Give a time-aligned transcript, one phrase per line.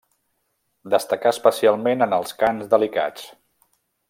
[0.93, 3.31] Destacà especialment en els cants delicats.